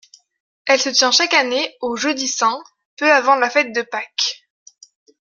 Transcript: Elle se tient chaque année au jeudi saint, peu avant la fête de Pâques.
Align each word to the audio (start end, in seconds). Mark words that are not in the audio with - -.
Elle 0.65 0.79
se 0.81 0.89
tient 0.89 1.11
chaque 1.11 1.35
année 1.35 1.75
au 1.79 1.95
jeudi 1.95 2.27
saint, 2.27 2.59
peu 2.97 3.11
avant 3.11 3.35
la 3.35 3.51
fête 3.51 3.71
de 3.71 3.83
Pâques. 3.83 4.49